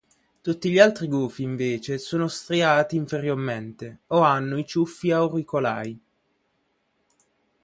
[0.41, 5.99] Tutti gli altri gufi invece sono striati inferiormente o hanno i ciuffi auricolari.